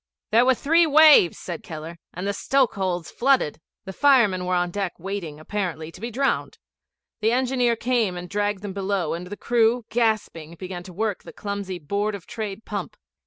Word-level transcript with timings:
'There 0.31 0.45
were 0.45 0.55
three 0.55 0.87
waves,' 0.87 1.37
said 1.37 1.61
Keller; 1.61 1.99
'and 2.11 2.25
the 2.25 2.33
stokehold's 2.33 3.11
flooded.' 3.11 3.61
The 3.85 3.93
firemen 3.93 4.47
were 4.47 4.55
on 4.55 4.71
deck 4.71 4.93
waiting, 4.97 5.39
apparently, 5.39 5.91
to 5.91 6.01
be 6.01 6.09
drowned. 6.09 6.57
The 7.19 7.31
engineer 7.31 7.75
came 7.75 8.17
and 8.17 8.27
dragged 8.27 8.63
them 8.63 8.73
below, 8.73 9.13
and 9.13 9.27
the 9.27 9.37
crew, 9.37 9.85
gasping, 9.91 10.55
began 10.55 10.81
to 10.85 10.91
work 10.93 11.21
the 11.21 11.31
clumsy 11.31 11.77
Board 11.77 12.15
of 12.15 12.25
Trade 12.25 12.65
pump. 12.65 12.97